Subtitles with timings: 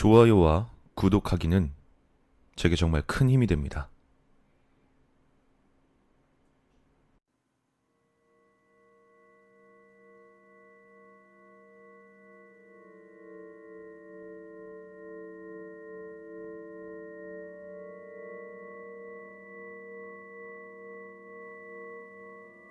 [0.00, 1.74] 좋아요와 구독하기는
[2.56, 3.90] 제게 정말 큰 힘이 됩니다.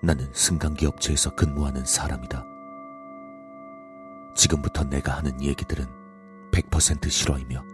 [0.02, 2.43] 나는 승강기 업체에서 근무하는 사람이다.
[4.36, 5.98] 지금부터 내가 하는 얘기들은
[6.52, 7.66] 100% 실화이며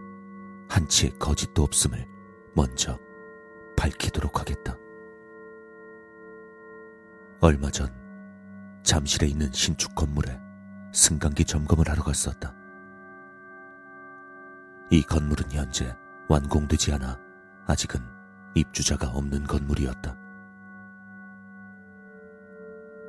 [0.68, 2.06] 한치의 거짓도 없음을
[2.54, 2.98] 먼저
[3.76, 4.76] 밝히도록 하겠다.
[7.40, 7.92] 얼마 전
[8.82, 10.38] 잠실에 있는 신축 건물에
[10.92, 12.54] 승강기 점검을 하러 갔었다.
[14.90, 15.96] 이 건물은 현재
[16.28, 17.18] 완공되지 않아
[17.66, 18.00] 아직은
[18.54, 20.16] 입주자가 없는 건물이었다.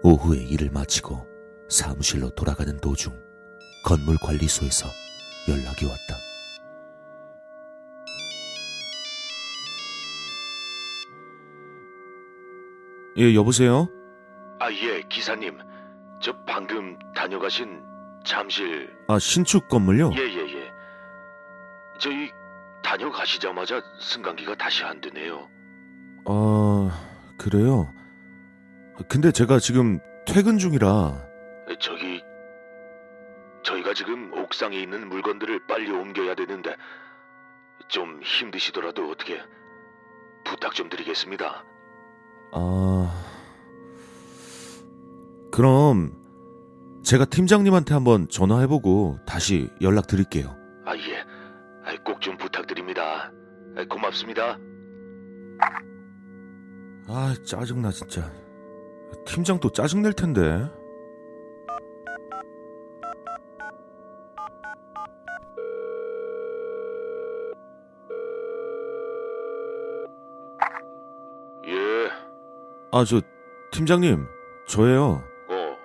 [0.04, 1.28] 오후에 일을 마치고
[1.70, 3.14] 사무실로 돌아가는 도중
[3.84, 4.88] 건물 관리소에서
[5.48, 6.16] 연락이 왔다.
[13.18, 13.88] 예, 여보세요?
[14.60, 15.58] 아, 예, 기사님.
[16.22, 17.82] 저 방금 다녀가신
[18.24, 18.90] 잠실.
[19.08, 20.12] 아, 신축 건물요?
[20.16, 20.72] 예, 예, 예.
[22.00, 22.30] 저희
[22.84, 25.50] 다녀가시자마자 승강기가 다시 안 되네요.
[26.26, 26.90] 아,
[27.38, 27.92] 그래요?
[29.08, 31.26] 근데 제가 지금 퇴근 중이라
[31.80, 32.07] 저기,
[33.98, 36.76] 지금 옥상에 있는 물건들을 빨리 옮겨야 되는데,
[37.88, 39.42] 좀 힘드시더라도 어떻게
[40.46, 41.66] 부탁 좀 드리겠습니다.
[42.54, 43.26] 아,
[45.52, 46.14] 그럼
[47.04, 50.56] 제가 팀장님한테 한번 전화해보고 다시 연락 드릴게요.
[50.86, 51.26] 아, 예.
[52.04, 53.32] 꼭 좀 부탁드립니다.
[53.90, 54.60] 고맙습니다.
[57.08, 58.32] 아, 짜증나 진짜.
[59.26, 60.70] 팀장 또 짜증 낼 텐데.
[72.98, 73.22] 아, 저
[73.72, 74.26] 팀장님,
[74.66, 75.24] 저예요.
[75.50, 75.78] 어,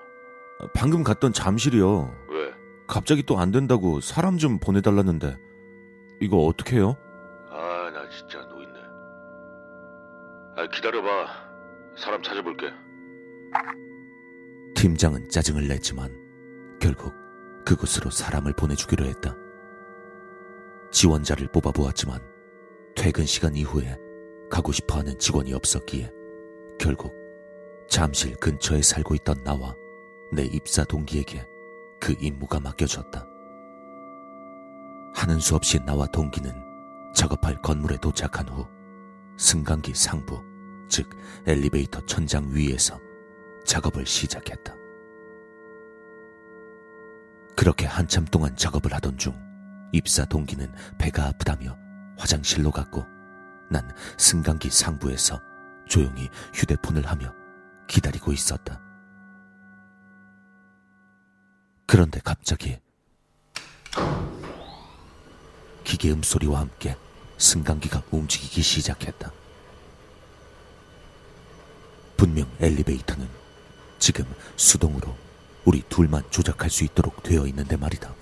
[0.72, 2.10] 방금 갔던 잠실이요.
[2.30, 2.54] 왜?
[2.86, 5.36] 갑자기 또 안 된다고 사람 좀 보내달랐는데
[6.22, 6.96] 이거 어떻게 해요?
[7.50, 8.80] 아, 나 진짜 노있네.
[10.56, 11.08] 아, 기다려봐.
[11.98, 12.72] 사람 찾아볼게.
[14.74, 16.16] 팀장은 짜증을 냈지만
[16.80, 17.12] 결국
[17.66, 19.36] 그곳으로 사람을 보내주기로 했다.
[20.90, 22.20] 지원자를 뽑아보았지만
[22.96, 23.98] 퇴근 시간 이후에
[24.50, 26.10] 가고 싶어하는 직원이 없었기에
[26.82, 27.14] 결국
[27.88, 29.72] 잠실 근처에 살고 있던 나와
[30.32, 31.46] 내 입사 동기에게
[32.00, 33.24] 그 임무가 맡겨졌다.
[35.14, 36.52] 하는 수 없이 나와 동기는
[37.14, 38.66] 작업할 건물에 도착한 후
[39.38, 40.42] 승강기 상부,
[40.88, 41.08] 즉
[41.46, 42.98] 엘리베이터 천장 위에서
[43.64, 44.74] 작업을 시작했다.
[47.56, 49.32] 그렇게 한참 동안 작업을 하던 중
[49.92, 50.66] 입사 동기는
[50.98, 51.78] 배가 아프다며
[52.18, 53.06] 화장실로 갔고
[53.70, 53.88] 난
[54.18, 55.40] 승강기 상부에서
[55.92, 57.34] 조용히 휴대폰을 하며
[57.86, 58.80] 기다리고 있었다.
[61.86, 62.78] 그런데 갑자기
[65.84, 66.96] 기계음 소리와 함께
[67.36, 69.30] 승강기가 움직이기 시작했다.
[72.16, 73.28] 분명 엘리베이터는
[73.98, 74.24] 지금
[74.56, 75.14] 수동으로
[75.66, 78.14] 우리 둘만 조작할 수 있도록 되어 있는데 말이다.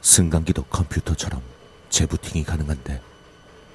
[0.00, 1.42] 승강기도 컴퓨터처럼
[1.90, 3.02] 재부팅이 가능한데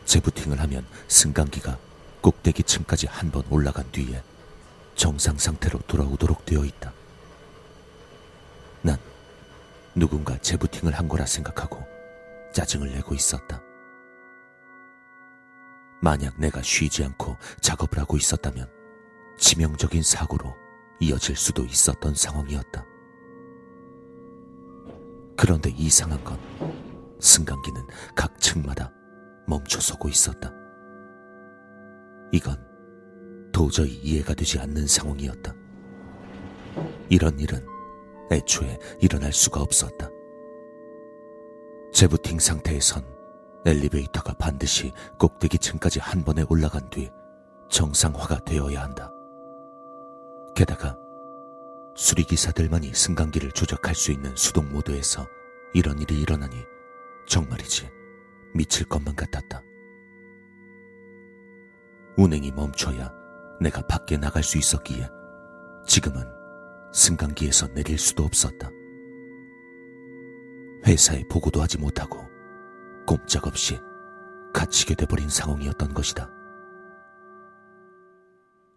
[0.05, 1.77] 재부팅을 하면 승강기가
[2.21, 4.21] 꼭대기 층까지 한 번 올라간 뒤에
[4.95, 6.91] 정상 상태로 돌아오도록 되어 있다.
[8.81, 8.97] 난
[9.95, 11.85] 누군가 재부팅을 한 거라 생각하고
[12.53, 13.61] 짜증을 내고 있었다.
[16.01, 18.69] 만약 내가 쉬지 않고 작업을 하고 있었다면
[19.37, 20.55] 치명적인 사고로
[20.99, 22.85] 이어질 수도 있었던 상황이었다.
[25.37, 26.37] 그런데 이상한 건
[27.21, 28.91] 승강기는 각 층마다
[29.47, 30.51] 멈춰서고 있었다.
[32.31, 32.57] 이건
[33.51, 35.53] 도저히 이해가 되지 않는 상황이었다.
[37.09, 37.65] 이런 일은
[38.31, 40.09] 애초에 일어날 수가 없었다.
[41.91, 43.03] 재부팅 상태에선
[43.65, 47.09] 엘리베이터가 반드시 꼭대기 층까지 한 번에 올라간 뒤
[47.69, 49.11] 정상화가 되어야 한다.
[50.55, 50.97] 게다가
[51.95, 55.27] 수리기사들만이 승강기를 조작할 수 있는 수동 모드에서
[55.73, 56.55] 이런 일이 일어나니
[57.27, 57.89] 정말이지
[58.53, 59.61] 미칠 것만 같았다.
[62.19, 63.13] 운행이 멈춰야
[63.61, 65.09] 내가 밖에 나갈 수 있었기에
[65.85, 66.27] 지금은
[66.91, 68.69] 승강기에서 내릴 수도 없었다.
[70.85, 72.27] 회사에 보고도 하지 못하고
[73.07, 73.79] 꼼짝없이
[74.53, 76.29] 갇히게 돼버린 상황이었던 것이다.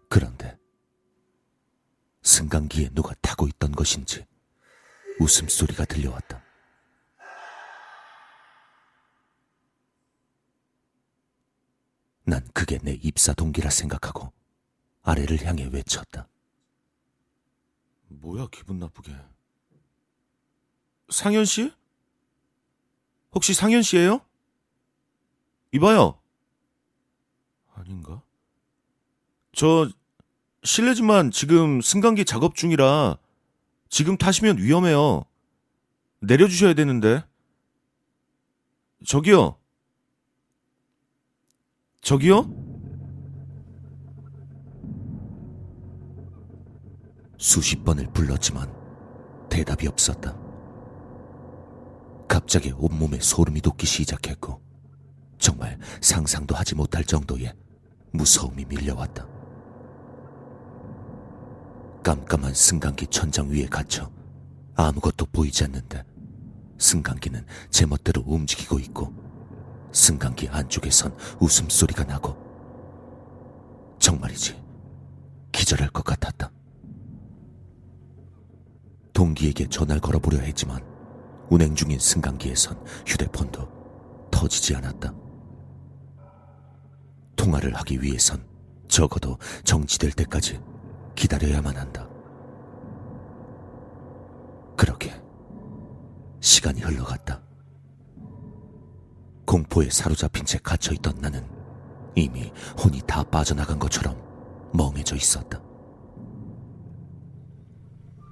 [0.09, 0.57] 그런데
[2.21, 4.25] 승강기에 누가 타고 있던 것인지
[5.19, 6.42] 웃음소리가 들려왔다.
[12.25, 14.31] 난 그게 내 입사 동기라 생각하고
[15.01, 16.27] 아래를 향해 외쳤다.
[18.07, 19.13] 뭐야, 기분 나쁘게.
[21.09, 21.73] 상현 씨?
[23.33, 24.21] 혹시 상현 씨예요?
[25.73, 26.19] 이봐요.
[27.73, 28.21] 아닌가?
[29.51, 29.89] 저
[30.63, 33.17] 실례지만 지금 승강기 작업 중이라
[33.89, 35.25] 지금 타시면 위험해요.
[36.19, 37.23] 내려주셔야 되는데.
[39.05, 39.57] 저기요.
[42.03, 42.45] 저기요?
[47.37, 48.69] 수십 번을 불렀지만
[49.49, 50.37] 대답이 없었다.
[52.27, 54.61] 갑자기 온몸에 소름이 돋기 시작했고
[55.37, 57.53] 정말 상상도 하지 못할 정도의
[58.11, 59.25] 무서움이 밀려왔다.
[62.03, 64.11] 깜깜한 승강기 천장 위에 갇혀
[64.75, 66.03] 아무것도 보이지 않는데
[66.79, 69.22] 승강기는 제멋대로 움직이고 있고
[69.93, 72.35] 승강기 안쪽에선 웃음소리가 나고
[73.99, 74.61] 정말이지
[75.51, 76.51] 기절할 것 같았다.
[79.13, 80.83] 동기에게 전화를 걸어보려 했지만
[81.49, 85.13] 운행 중인 승강기에선 휴대폰도 터지지 않았다.
[87.35, 88.43] 통화를 하기 위해선
[88.87, 90.59] 적어도 정지될 때까지
[91.15, 92.07] 기다려야만 한다.
[94.75, 95.13] 그렇게
[96.41, 97.41] 시간이 흘러갔다.
[99.53, 101.47] 공포에 사로잡힌 채 갇혀있던 나는
[102.15, 102.51] 이미
[102.83, 104.19] 혼이 다 빠져나간 것처럼
[104.73, 105.61] 멍해져 있었다.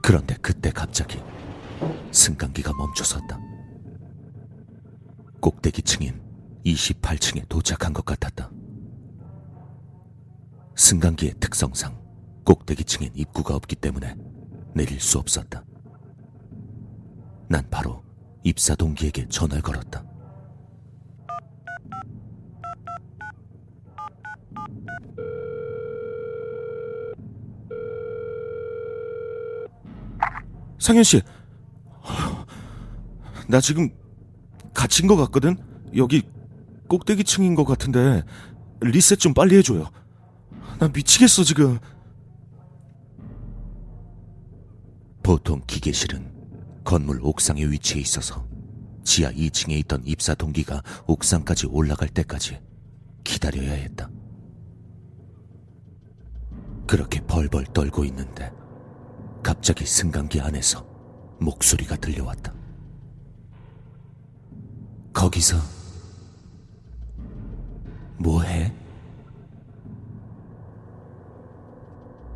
[0.02, 1.22] 그런데 그때 갑자기
[2.12, 3.40] 승강기가 멈춰섰다.
[5.40, 6.20] 꼭대기층인
[6.66, 8.50] 28층에 도착한 것 같았다.
[10.76, 12.02] 승강기의 특성상
[12.46, 14.16] 꼭대기층엔 입구가 없기 때문에
[14.74, 15.64] 내릴 수 없었다.
[17.48, 18.02] 난 바로
[18.44, 20.11] 입사 동기에게 전화를 걸었다.
[30.82, 31.22] 상현 씨.
[33.48, 33.90] 나 지금
[34.74, 35.56] 갇힌 것 같거든?
[35.96, 36.24] 여기
[36.88, 38.24] 꼭대기층인 것 같은데
[38.82, 39.90] 리셋 좀 빨리 해줘요.
[40.80, 41.78] 나 미치겠어, 지금.
[45.22, 46.32] 보통 기계실은
[46.84, 48.48] 건물 옥상에 위치해 있어서
[49.04, 52.60] 지하 2층에 있던 입사 동기가 옥상까지 올라갈 때까지
[53.24, 54.10] 기다려야 했다.
[56.88, 58.52] 그렇게 벌벌 떨고 있는데
[59.62, 60.84] 갑자기 승강기 안에서
[61.40, 62.52] 목소리가 들려왔다.
[65.14, 65.56] 거기서
[68.18, 68.74] 뭐 해?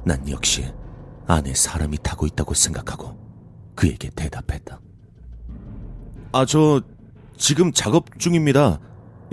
[0.03, 0.71] 난 역시
[1.25, 3.17] 안에 사람이 타고 있다고 생각하고
[3.73, 4.79] 그에게 대답했다.
[6.31, 6.79] 아, 저
[7.37, 8.79] 지금 작업 중입니다.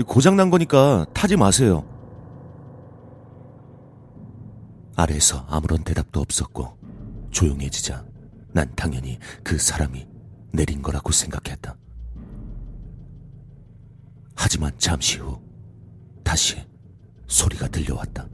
[0.06, 1.84] 고장 난 거니까 타지 마세요.
[4.96, 6.81] 아래에서 아무런 대답도 없었고
[7.32, 8.04] 조용해지자
[8.52, 10.06] 난 당연히 그 사람이
[10.52, 11.76] 내린 거라고 생각했다.
[14.36, 15.40] 하지만 잠시 후
[16.22, 16.62] 다시
[17.26, 18.28] 소리가 들려왔다.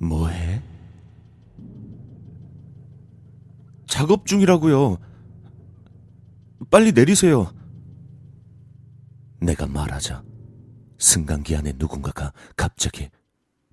[0.00, 0.62] 뭐해?
[3.86, 4.98] 작업 중이라고요.
[6.70, 7.52] 빨리 내리세요.
[9.40, 10.22] 내가 말하자
[10.98, 13.08] 승강기 안에 누군가가 갑자기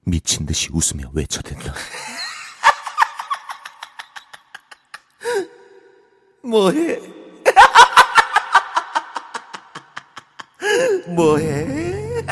[0.05, 1.73] 미친 듯이 웃으며 외쳐댄다.
[6.45, 6.99] 뭐해?
[11.15, 12.23] 뭐해?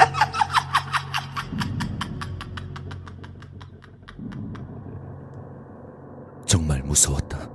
[6.46, 7.50] 정말 무서웠다.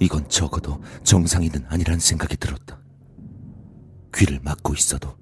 [0.00, 2.80] 이건 적어도 정상인은 아니란 생각이 들었다.
[4.14, 5.14] 귀를 막고 있어도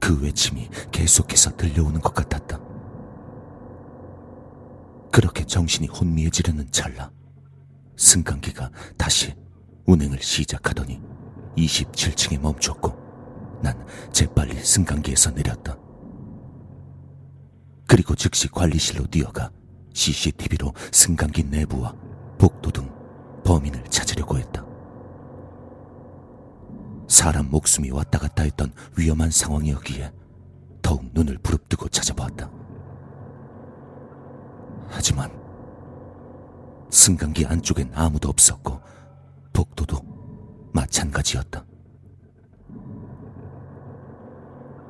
[0.00, 2.58] 그 외침이 계속해서 들려오는 것 같았다.
[5.12, 7.12] 그렇게 정신이 혼미해지려는 찰나
[8.00, 9.34] 승강기가 다시
[9.86, 11.02] 운행을 시작하더니
[11.58, 15.76] 27층에 멈췄고 난 재빨리 승강기에서 내렸다.
[17.86, 19.50] 그리고 즉시 관리실로 뛰어가
[19.92, 21.94] CCTV로 승강기 내부와
[22.38, 22.90] 복도 등
[23.44, 24.64] 범인을 찾으려고 했다.
[27.06, 30.10] 사람 목숨이 왔다 갔다 했던 위험한 상황이었기에
[30.80, 32.50] 더욱 눈을 부릅뜨고 찾아보았다.
[34.88, 35.39] 하지만
[36.90, 38.80] 승강기 안쪽엔 아무도 없었고
[39.52, 41.64] 복도도 마찬가지였다.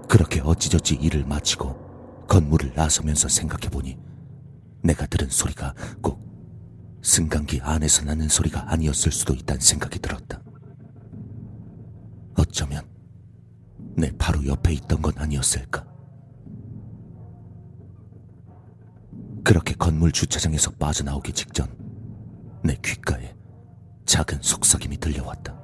[0.09, 3.99] 그렇게 어찌저찌 일을 마치고 건물을 나서면서 생각해보니
[4.83, 6.21] 내가 들은 소리가 꼭
[7.02, 10.40] 승강기 안에서 나는 소리가 아니었을 수도 있다는 생각이 들었다.
[12.37, 12.88] 어쩌면
[13.97, 15.87] 내 바로 옆에 있던 건 아니었을까?
[19.45, 21.79] 그렇게 건물 주차장에서 빠져나오기 직전
[22.62, 23.34] 내 귓가에
[24.04, 25.58] 작은 속삭임이 들려왔다.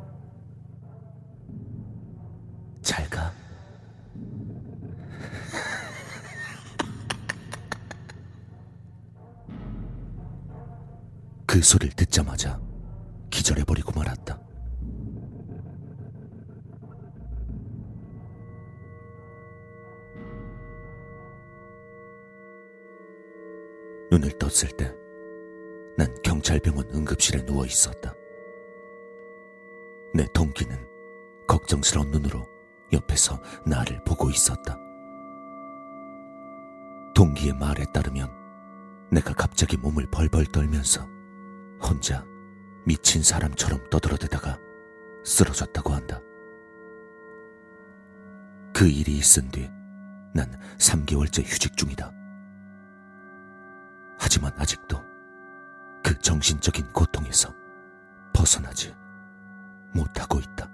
[2.83, 3.33] 잘 가.
[11.47, 12.59] 그 소리를 듣자마자
[13.31, 14.41] 기절해버리고 말았다.
[24.11, 25.06] 눈을 떴을 때
[25.97, 28.15] 난 경찰병원 응급실에 누워 있었다.
[30.15, 30.77] 내 동기는
[31.47, 32.47] 걱정스러운 눈으로
[32.93, 34.79] 옆에서 나를 보고 있었다.
[37.15, 38.31] 동기의 말에 따르면
[39.11, 41.09] 내가 갑자기 몸을 벌벌 떨면서
[41.83, 42.25] 혼자
[42.85, 44.59] 미친 사람처럼 떠들어대다가
[45.25, 46.21] 쓰러졌다고 한다.
[48.75, 49.77] 그 일이 있은 뒤
[50.37, 52.13] 난 3개월째 휴직 중이다.
[54.19, 55.03] 하지만 아직도
[56.07, 57.53] 그 정신적인 고통에서
[58.33, 58.95] 벗어나지
[59.93, 60.71] 못하고 있다.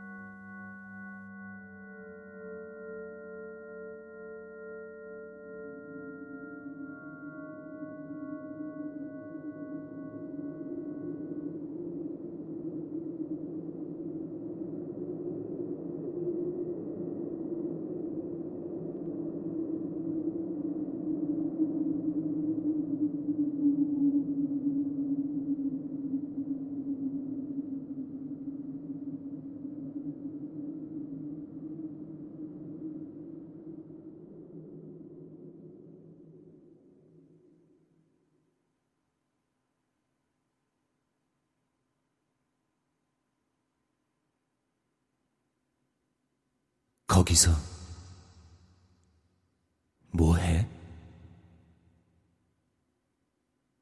[47.12, 47.50] 거기서